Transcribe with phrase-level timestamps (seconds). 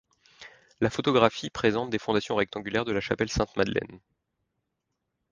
[0.79, 3.99] La photographie présente les fondations rectangulaires de la chapelle sainte-Madeleine.